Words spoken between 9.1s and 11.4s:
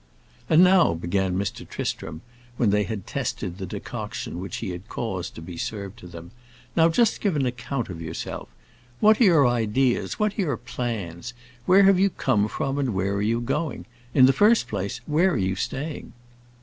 are your ideas, what are your plans,